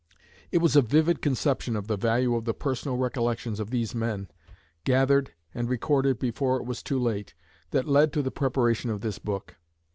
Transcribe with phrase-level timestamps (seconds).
[0.51, 4.29] It was a vivid conception of the value of the personal recollections of these men,
[4.83, 7.35] gathered and recorded before it was too late,
[7.69, 9.57] that led to the preparation of this book.